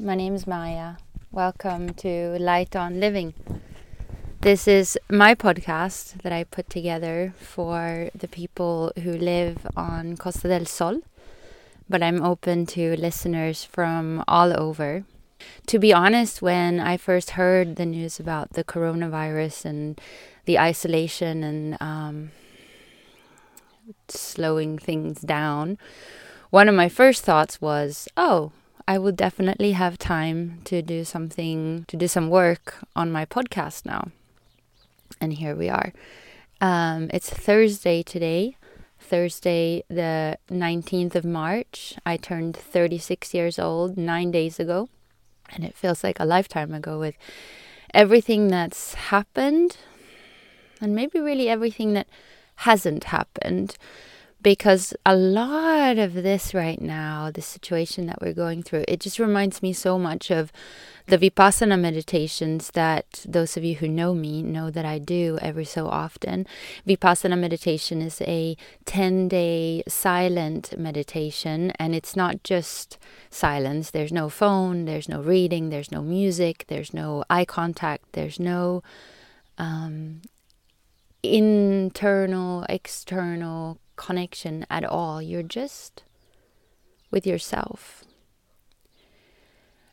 [0.00, 0.94] My name is Maya.
[1.32, 3.34] Welcome to Light on Living.
[4.42, 10.46] This is my podcast that I put together for the people who live on Costa
[10.46, 11.00] del Sol,
[11.88, 15.02] but I'm open to listeners from all over.
[15.66, 20.00] To be honest, when I first heard the news about the coronavirus and
[20.44, 22.30] the isolation and um,
[24.06, 25.76] slowing things down,
[26.50, 28.52] one of my first thoughts was, oh,
[28.88, 33.84] I will definitely have time to do something, to do some work on my podcast
[33.84, 34.08] now.
[35.20, 35.92] And here we are.
[36.62, 38.56] Um, it's Thursday today,
[38.98, 41.96] Thursday, the 19th of March.
[42.06, 44.88] I turned 36 years old nine days ago.
[45.50, 47.16] And it feels like a lifetime ago with
[47.92, 49.76] everything that's happened
[50.80, 52.08] and maybe really everything that
[52.56, 53.76] hasn't happened
[54.40, 59.18] because a lot of this right now, the situation that we're going through, it just
[59.18, 60.52] reminds me so much of
[61.06, 65.64] the Vipassana meditations that those of you who know me know that I do every
[65.64, 66.46] so often.
[66.86, 72.98] Vipassana meditation is a 10 day silent meditation, and it's not just
[73.30, 73.90] silence.
[73.90, 78.82] There's no phone, there's no reading, there's no music, there's no eye contact, there's no
[79.56, 80.20] um,
[81.22, 85.20] internal, external connection at all.
[85.20, 86.04] You're just
[87.10, 88.04] with yourself.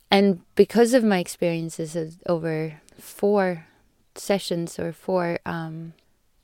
[0.09, 3.67] And because of my experiences of over four
[4.16, 5.94] sessions or four um,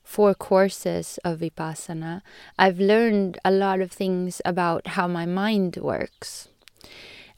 [0.03, 2.21] four courses of vipassana,
[2.59, 6.49] I've learned a lot of things about how my mind works.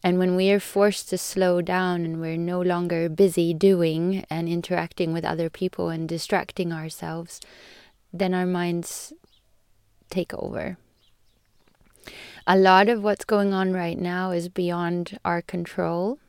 [0.04, 4.50] And when we are forced to slow down and we're no longer busy doing and
[4.50, 7.40] interacting with other people and distracting ourselves,
[8.12, 9.14] then our minds
[10.14, 10.78] take over.
[12.46, 16.20] A lot of what's going on right now is beyond our control,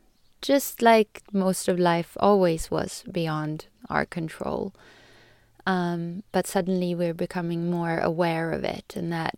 [0.40, 4.72] just like most of life always was beyond our control.
[5.66, 9.36] Um, but suddenly we're becoming more aware of it, and that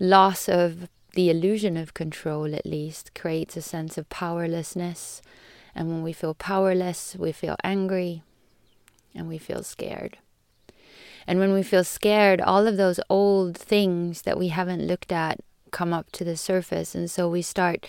[0.00, 5.22] loss of the illusion of control, at least, creates a sense of powerlessness.
[5.74, 8.22] And when we feel powerless, we feel angry
[9.14, 10.18] and we feel scared.
[11.28, 15.38] And when we feel scared, all of those old things that we haven't looked at
[15.70, 16.94] come up to the surface.
[16.94, 17.86] And so we start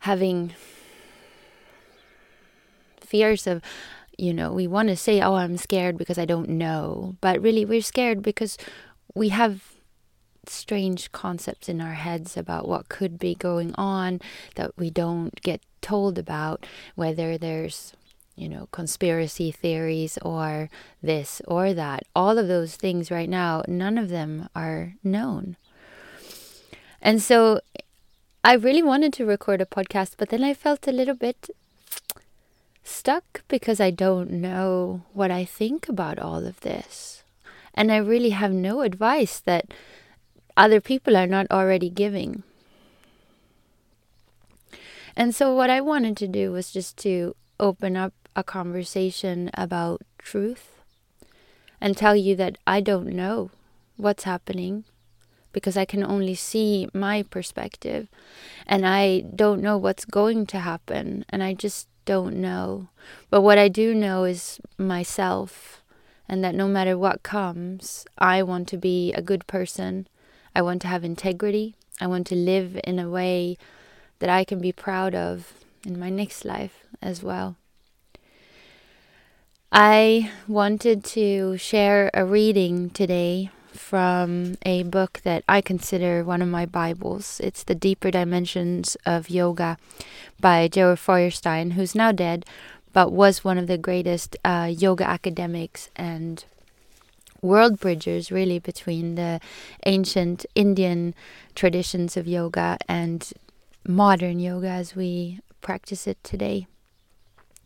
[0.00, 0.52] having
[3.00, 3.62] fears of,
[4.18, 7.16] you know, we want to say, oh, I'm scared because I don't know.
[7.22, 8.58] But really, we're scared because
[9.14, 9.62] we have
[10.46, 14.20] strange concepts in our heads about what could be going on
[14.56, 17.94] that we don't get told about, whether there's
[18.38, 20.70] you know, conspiracy theories or
[21.02, 22.04] this or that.
[22.14, 25.56] All of those things right now, none of them are known.
[27.02, 27.60] And so
[28.44, 31.50] I really wanted to record a podcast, but then I felt a little bit
[32.84, 37.22] stuck because I don't know what I think about all of this.
[37.74, 39.72] And I really have no advice that
[40.56, 42.42] other people are not already giving.
[45.14, 50.02] And so, what I wanted to do was just to open up a conversation about
[50.18, 50.78] truth
[51.80, 53.50] and tell you that I don't know
[53.96, 54.84] what's happening
[55.52, 58.08] because I can only see my perspective
[58.66, 62.88] and I don't know what's going to happen and I just don't know.
[63.30, 65.82] But what I do know is myself
[66.28, 70.06] and that no matter what comes, I want to be a good person.
[70.54, 71.74] I want to have integrity.
[72.00, 73.56] I want to live in a way
[74.18, 77.56] that I can be proud of in my next life as well.
[79.70, 86.48] I wanted to share a reading today from a book that I consider one of
[86.48, 87.38] my Bibles.
[87.44, 89.76] It's The Deeper Dimensions of Yoga
[90.40, 92.46] by Georg Feuerstein, who's now dead,
[92.94, 96.46] but was one of the greatest uh, yoga academics and
[97.42, 99.38] world bridgers, really, between the
[99.84, 101.14] ancient Indian
[101.54, 103.34] traditions of yoga and
[103.86, 106.66] modern yoga as we practice it today.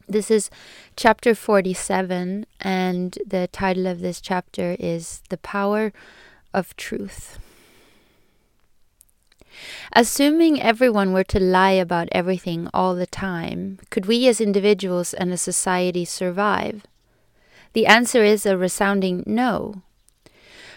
[0.08, 0.50] This is
[0.96, 5.93] chapter 47, and the title of this chapter is The Power
[6.52, 7.38] of Truth.
[9.93, 15.32] Assuming everyone were to lie about everything all the time, could we as individuals and
[15.32, 16.82] a society survive?
[17.72, 19.82] The answer is a resounding no.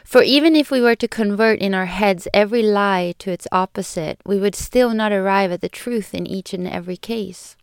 [0.03, 4.19] For even if we were to convert in our heads every lie to its opposite,
[4.23, 7.55] we would still not arrive at the truth in each and every case.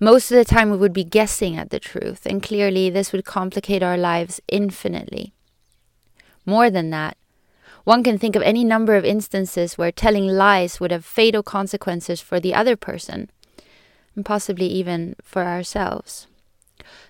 [0.00, 3.24] Most of the time, we would be guessing at the truth, and clearly, this would
[3.24, 5.32] complicate our lives infinitely.
[6.44, 7.16] More than that,
[7.84, 12.20] one can think of any number of instances where telling lies would have fatal consequences
[12.20, 13.30] for the other person,
[14.14, 16.26] and possibly even for ourselves.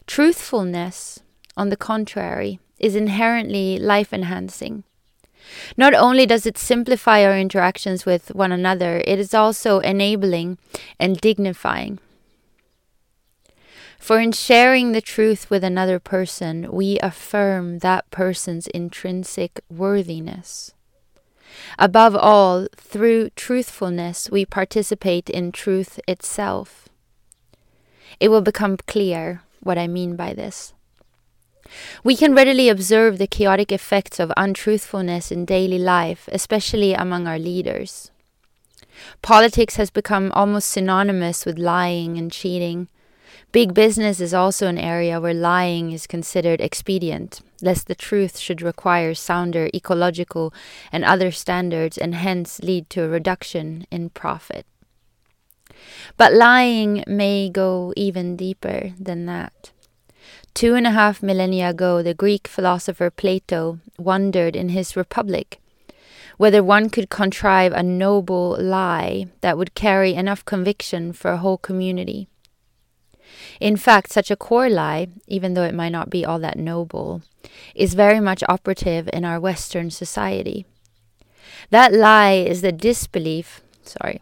[0.07, 1.21] Truthfulness,
[1.57, 4.85] on the contrary, is inherently life enhancing.
[5.77, 10.59] Not only does it simplify our interactions with one another, it is also enabling
[10.99, 11.99] and dignifying.
[14.03, 20.75] For in sharing the truth with another person, we affirm that person's intrinsic worthiness.
[21.79, 26.89] Above all, through truthfulness, we participate in truth itself.
[28.19, 30.75] It will become clear what I mean by this.
[32.03, 37.39] We can readily observe the chaotic effects of untruthfulness in daily life, especially among our
[37.39, 38.11] leaders.
[39.23, 42.89] Politics has become almost synonymous with lying and cheating.
[43.53, 48.63] Big business is also an area where lying is considered expedient, lest the truth should
[48.63, 50.55] require sounder ecological
[50.91, 54.65] and other standards and hence lead to a reduction in profit.
[56.17, 59.73] But lying may go even deeper than that.
[60.55, 65.59] Two and a half millennia ago, the Greek philosopher Plato wondered in his Republic
[66.39, 71.59] whether one could contrive a noble lie that would carry enough conviction for a whole
[71.59, 72.29] community.
[73.61, 77.23] In fact, such a core lie, even though it might not be all that noble,
[77.75, 80.67] is very much operative in our Western society.
[81.71, 84.21] That lie is the disbelief, sorry,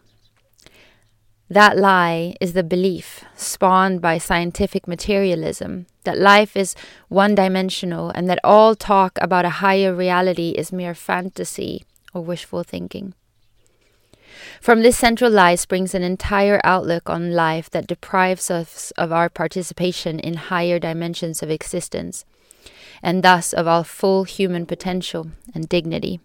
[1.49, 6.75] that lie is the belief, spawned by scientific materialism, that life is
[7.09, 12.63] one dimensional and that all talk about a higher reality is mere fantasy or wishful
[12.63, 13.13] thinking.
[14.59, 19.29] From this central lie springs an entire outlook on life that deprives us of our
[19.29, 22.25] participation in higher dimensions of existence,
[23.01, 26.19] and thus of our full human potential and dignity.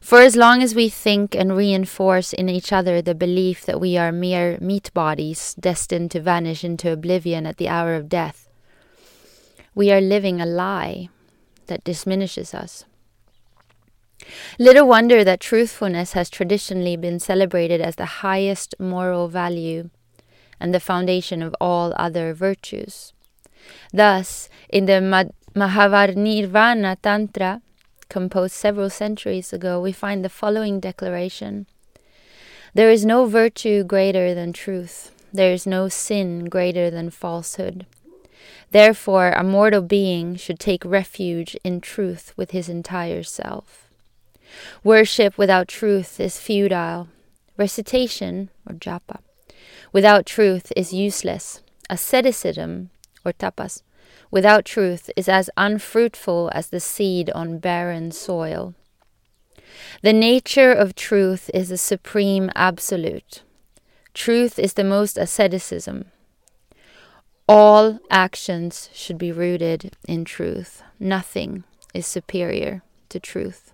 [0.00, 3.96] For as long as we think and reinforce in each other the belief that we
[3.96, 8.48] are mere meat bodies destined to vanish into oblivion at the hour of death,
[9.74, 11.08] we are living a lie
[11.66, 12.84] that diminishes us.
[14.58, 19.90] Little wonder that truthfulness has traditionally been celebrated as the highest moral value
[20.58, 23.12] and the foundation of all other virtues.
[23.92, 27.62] Thus, in the Mahanirvana Tantra,
[28.08, 31.66] composed several centuries ago, we find the following declaration
[32.74, 37.86] There is no virtue greater than truth, there is no sin greater than falsehood.
[38.70, 43.85] Therefore, a mortal being should take refuge in truth with his entire self.
[44.84, 47.08] Worship without truth is futile.
[47.56, 49.20] Recitation, or japa,
[49.92, 51.62] without truth is useless.
[51.88, 52.90] Asceticism,
[53.24, 53.82] or tapas,
[54.30, 58.74] without truth is as unfruitful as the seed on barren soil.
[60.02, 63.42] The nature of truth is the supreme absolute.
[64.14, 66.06] Truth is the most asceticism.
[67.48, 70.82] All actions should be rooted in truth.
[70.98, 71.64] Nothing
[71.94, 73.72] is superior to truth.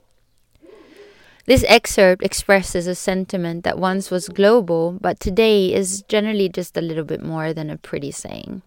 [1.45, 6.81] This excerpt expresses a sentiment that once was global, but today is generally just a
[6.81, 8.63] little bit more than a pretty saying.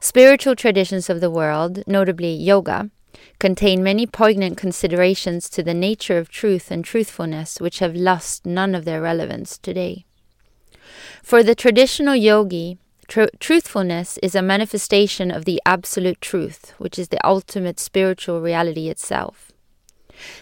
[0.00, 2.90] Spiritual traditions of the world, notably yoga,
[3.38, 8.74] contain many poignant considerations to the nature of truth and truthfulness which have lost none
[8.74, 10.04] of their relevance today.
[11.22, 17.08] For the traditional yogi, tr- truthfulness is a manifestation of the absolute truth, which is
[17.08, 19.53] the ultimate spiritual reality itself.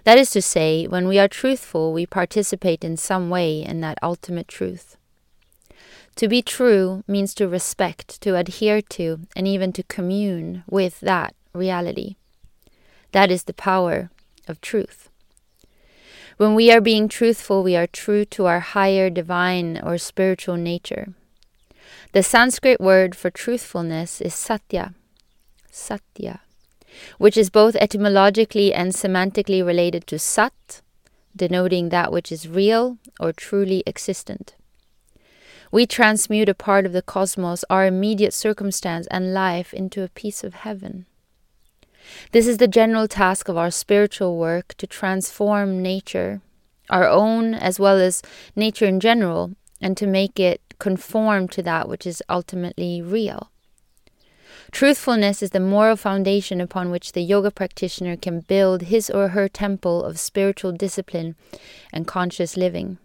[0.04, 3.98] That is to say, when we are truthful, we participate in some way in that
[4.02, 4.96] ultimate truth.
[6.16, 11.34] To be true means to respect, to adhere to, and even to commune with that
[11.54, 12.16] reality.
[13.12, 14.10] That is the power
[14.46, 15.08] of truth.
[16.36, 21.14] When we are being truthful, we are true to our higher divine or spiritual nature.
[22.12, 24.94] The Sanskrit word for truthfulness is satya.
[25.70, 26.40] Satya.
[27.18, 30.80] Which is both etymologically and semantically related to sat,
[31.34, 34.54] denoting that which is real or truly existent.
[35.70, 40.44] We transmute a part of the cosmos, our immediate circumstance and life, into a piece
[40.44, 41.06] of heaven.
[42.32, 46.42] This is the general task of our spiritual work to transform nature,
[46.90, 48.22] our own as well as
[48.54, 53.51] nature in general, and to make it conform to that which is ultimately real.
[54.72, 59.46] Truthfulness is the moral foundation upon which the yoga practitioner can build his or her
[59.46, 61.36] temple of spiritual discipline
[61.92, 62.96] and conscious living.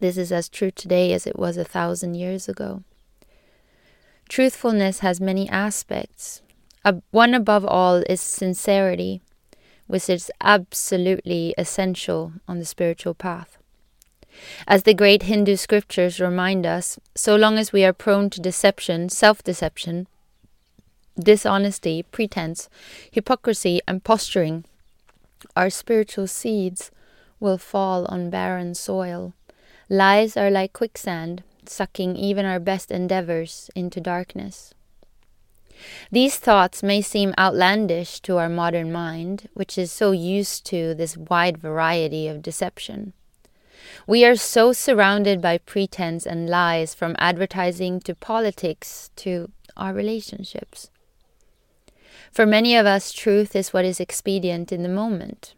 [0.00, 2.82] This is as true today as it was a thousand years ago.
[4.28, 6.42] Truthfulness has many aspects.
[7.12, 9.22] one above all is sincerity,
[9.86, 13.56] which is absolutely essential on the spiritual path.
[14.66, 19.08] As the great Hindu scriptures remind us, so long as we are prone to deception,
[19.08, 20.08] self deception,
[21.18, 22.68] dishonesty, pretense,
[23.10, 24.64] hypocrisy, and posturing,
[25.56, 26.90] our spiritual seeds
[27.40, 29.34] will fall on barren soil.
[29.88, 34.74] Lies are like quicksand, sucking even our best endeavors into darkness.
[36.10, 41.16] These thoughts may seem outlandish to our modern mind, which is so used to this
[41.16, 43.12] wide variety of deception.
[44.06, 50.90] We are so surrounded by pretense and lies from advertising to politics to our relationships.
[52.34, 55.54] For many of us, truth is what is expedient in the moment.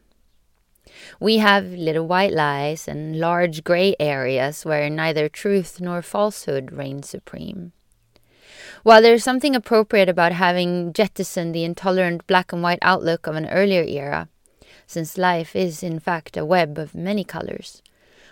[1.18, 7.02] We have little white lies and large gray areas where neither truth nor falsehood reign
[7.02, 7.72] supreme.
[8.82, 13.36] While there is something appropriate about having jettisoned the intolerant black and white outlook of
[13.36, 14.28] an earlier era,
[14.86, 17.80] since life is in fact a web of many colors,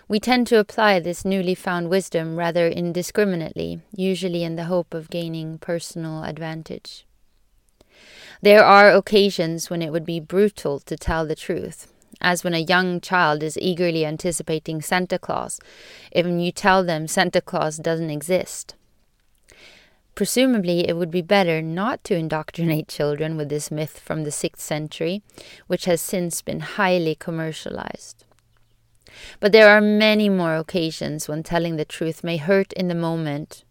[0.07, 5.09] we tend to apply this newly found wisdom rather indiscriminately, usually in the hope of
[5.09, 7.07] gaining personal advantage.
[8.45, 12.59] There are occasions when it would be brutal to tell the truth, as when a
[12.59, 15.59] young child is eagerly anticipating Santa Claus,
[16.11, 18.75] even you tell them Santa Claus doesn't exist.
[20.13, 24.59] Presumably, it would be better not to indoctrinate children with this myth from the 6th
[24.59, 25.23] century,
[25.65, 28.25] which has since been highly commercialized.
[29.39, 33.63] But there are many more occasions when telling the truth may hurt in the moment,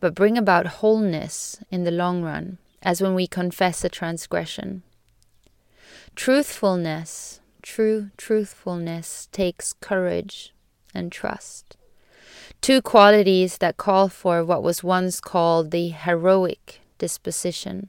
[0.00, 4.82] but bring about wholeness in the long run, as when we confess a transgression.
[6.14, 10.52] Truthfulness, true truthfulness, takes courage
[10.94, 11.76] and trust.
[12.60, 17.88] Two qualities that call for what was once called the heroic disposition.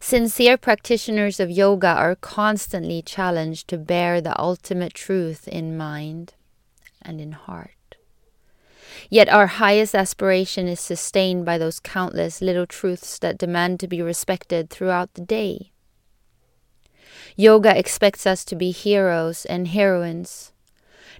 [0.00, 6.34] Sincere practitioners of yoga are constantly challenged to bear the ultimate truth in mind
[7.00, 7.75] and in heart.
[9.10, 14.02] Yet our highest aspiration is sustained by those countless little truths that demand to be
[14.02, 15.70] respected throughout the day.
[17.36, 20.52] Yoga expects us to be heroes and heroines,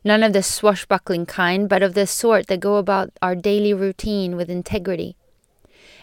[0.02, 4.36] none of the swashbuckling kind, but of the sort that go about our daily routine
[4.36, 5.16] with integrity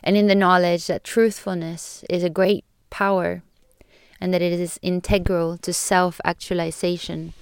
[0.04, 3.42] and in the knowledge that truthfulness is a great power
[4.20, 7.34] and that it is integral to self actualization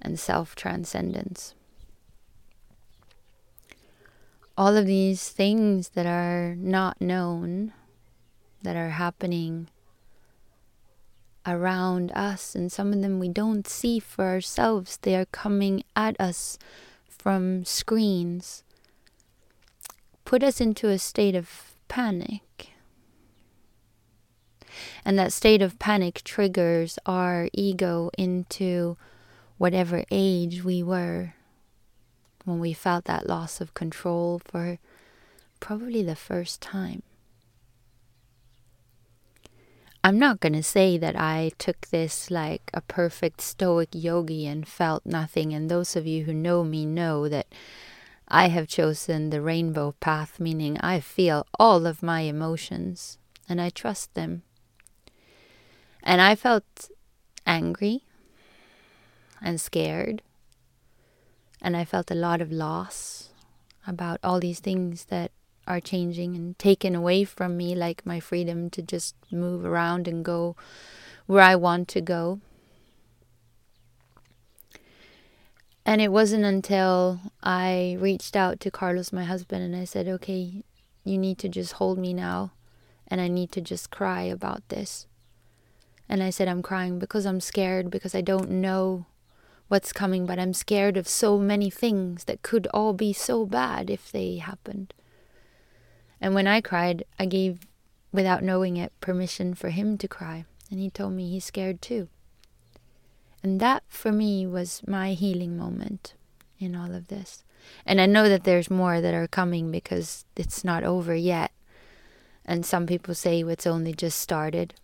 [0.00, 1.55] and self transcendence.
[4.58, 7.74] All of these things that are not known,
[8.62, 9.68] that are happening
[11.46, 16.18] around us, and some of them we don't see for ourselves, they are coming at
[16.18, 16.58] us
[17.06, 18.64] from screens,
[20.24, 22.70] put us into a state of panic.
[25.04, 28.96] And that state of panic triggers our ego into
[29.58, 31.35] whatever age we were
[32.46, 34.78] when we felt that loss of control for
[35.60, 37.02] probably the first time.
[40.04, 44.66] I'm not going to say that I took this like a perfect stoic yogi and
[44.66, 45.52] felt nothing.
[45.52, 47.48] And those of you who know me know that
[48.28, 53.68] I have chosen the rainbow path, meaning I feel all of my emotions and I
[53.68, 54.42] trust them.
[56.04, 56.88] And I felt
[57.44, 58.04] angry
[59.42, 60.22] and scared.
[61.60, 63.30] And I felt a lot of loss
[63.86, 65.30] about all these things that
[65.66, 70.24] are changing and taken away from me, like my freedom to just move around and
[70.24, 70.54] go
[71.26, 72.40] where I want to go.
[75.84, 80.64] And it wasn't until I reached out to Carlos, my husband, and I said, okay,
[81.04, 82.52] you need to just hold me now.
[83.08, 85.06] And I need to just cry about this.
[86.08, 89.06] And I said, I'm crying because I'm scared, because I don't know
[89.68, 93.90] what's coming, but I'm scared of so many things that could all be so bad
[93.90, 94.94] if they happened.
[96.20, 97.60] And when I cried, I gave,
[98.12, 100.44] without knowing it, permission for him to cry.
[100.70, 102.08] And he told me he's scared too.
[103.42, 106.14] And that for me was my healing moment
[106.58, 107.44] in all of this.
[107.84, 111.52] And I know that there's more that are coming because it's not over yet.
[112.44, 114.74] And some people say it's only just started.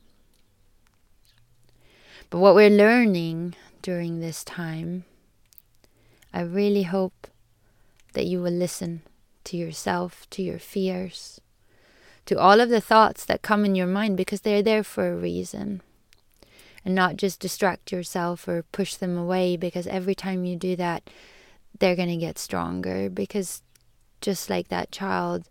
[2.31, 5.05] But what we're learning during this time,
[6.33, 7.27] I really hope
[8.15, 9.03] that you will listen
[9.45, 11.41] to yourself, to your fears,
[12.27, 15.17] to all of the thoughts that come in your mind because they're there for a
[15.17, 15.83] reason
[16.85, 21.09] and not just distract yourself or push them away because every time you do that,
[21.79, 23.63] they're going to get stronger because
[24.21, 25.49] just like that child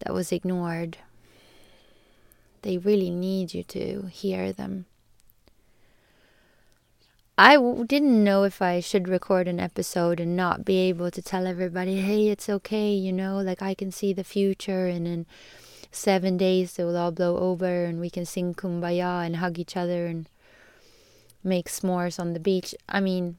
[0.00, 0.98] that was ignored,
[2.62, 4.86] they really need you to hear them.
[7.42, 11.20] I w- didn't know if I should record an episode and not be able to
[11.20, 15.26] tell everybody, hey, it's okay, you know, like I can see the future and in
[15.90, 19.76] seven days it will all blow over and we can sing kumbaya and hug each
[19.76, 20.28] other and
[21.42, 22.76] make s'mores on the beach.
[22.88, 23.38] I mean,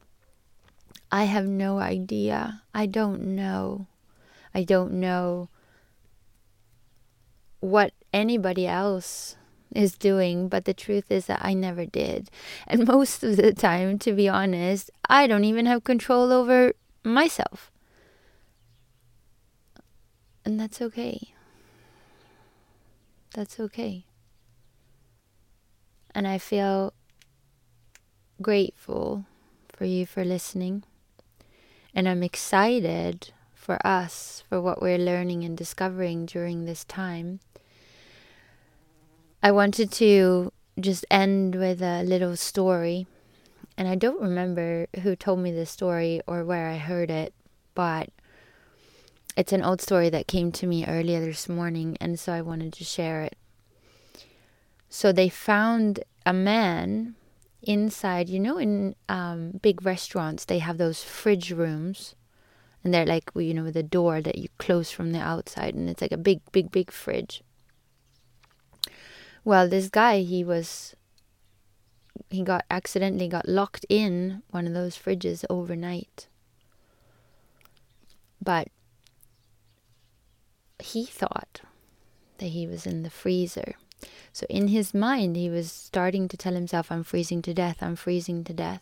[1.09, 2.63] I have no idea.
[2.73, 3.87] I don't know.
[4.53, 5.47] I don't know
[7.61, 9.37] what anybody else
[9.75, 12.29] is doing, but the truth is that I never did.
[12.67, 17.71] And most of the time, to be honest, I don't even have control over myself.
[20.45, 21.33] And that's okay.
[23.33, 24.05] That's okay.
[26.13, 26.93] And I feel
[28.41, 29.25] grateful
[29.69, 30.83] for you for listening.
[31.95, 37.39] And I'm excited for us, for what we're learning and discovering during this time.
[39.45, 43.07] I wanted to just end with a little story.
[43.77, 47.33] And I don't remember who told me this story or where I heard it,
[47.75, 48.07] but
[49.35, 52.71] it's an old story that came to me earlier this morning, and so I wanted
[52.73, 53.35] to share it.
[54.89, 57.15] So they found a man
[57.63, 62.15] inside, you know, in um, big restaurants, they have those fridge rooms,
[62.83, 65.89] and they're like, you know, with a door that you close from the outside, and
[65.89, 67.41] it's like a big, big, big fridge.
[69.45, 70.95] Well, this guy, he was
[72.29, 76.27] he got accidentally got locked in one of those fridges overnight.
[78.41, 78.69] But
[80.79, 81.61] he thought
[82.39, 83.75] that he was in the freezer.
[84.31, 87.95] So in his mind, he was starting to tell himself, I'm freezing to death, I'm
[87.95, 88.81] freezing to death.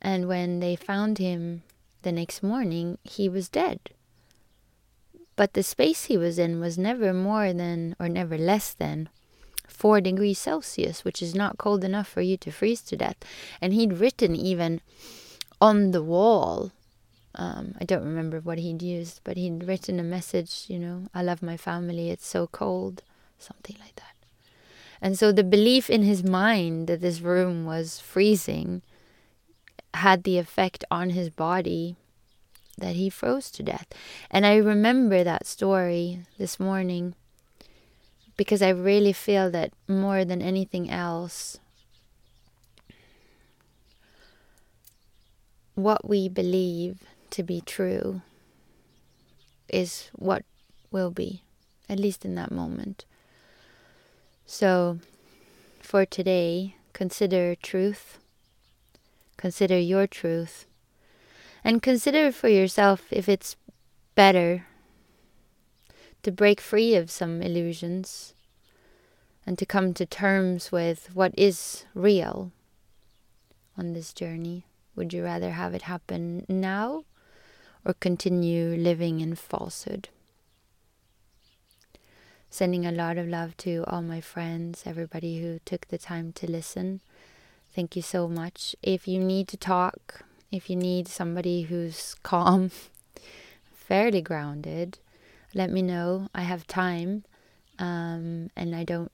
[0.00, 1.62] And when they found him
[2.02, 3.90] the next morning, he was dead.
[5.40, 9.08] But the space he was in was never more than, or never less than,
[9.68, 13.16] 4 degrees Celsius, which is not cold enough for you to freeze to death.
[13.58, 14.82] And he'd written even
[15.58, 16.72] on the wall,
[17.36, 21.22] um, I don't remember what he'd used, but he'd written a message, you know, I
[21.22, 23.02] love my family, it's so cold,
[23.38, 24.16] something like that.
[25.00, 28.82] And so the belief in his mind that this room was freezing
[29.94, 31.96] had the effect on his body
[32.80, 33.86] that he froze to death.
[34.30, 37.14] And I remember that story this morning
[38.36, 41.58] because I really feel that more than anything else,
[45.74, 48.22] what we believe to be true
[49.68, 50.44] is what
[50.90, 51.42] will be,
[51.88, 53.04] at least in that moment.
[54.46, 54.98] So,
[55.80, 58.18] for today, consider truth,
[59.36, 60.66] consider your truth
[61.64, 63.56] and consider for yourself if it's
[64.14, 64.66] better
[66.22, 68.34] to break free of some illusions
[69.46, 72.52] and to come to terms with what is real
[73.76, 74.64] on this journey.
[74.96, 77.04] Would you rather have it happen now
[77.84, 80.08] or continue living in falsehood?
[82.50, 86.50] Sending a lot of love to all my friends, everybody who took the time to
[86.50, 87.00] listen.
[87.74, 88.74] Thank you so much.
[88.82, 92.70] If you need to talk, if you need somebody who's calm,
[93.72, 94.98] fairly grounded,
[95.54, 96.28] let me know.
[96.34, 97.24] I have time,
[97.78, 99.12] um, and I don't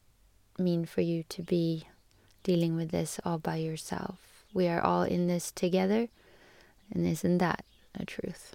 [0.59, 1.87] mean for you to be
[2.43, 4.45] dealing with this all by yourself.
[4.53, 6.09] We are all in this together,
[6.93, 8.55] and isn't that a truth?